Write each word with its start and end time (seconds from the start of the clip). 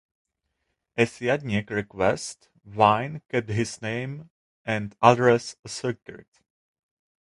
At 0.97 1.09
Jandek's 1.09 1.69
request 1.71 2.49
Vine 2.65 3.21
kept 3.29 3.49
his 3.49 3.83
name 3.83 4.31
and 4.65 4.95
address 4.99 5.57
a 5.63 5.69
secret. 5.69 6.25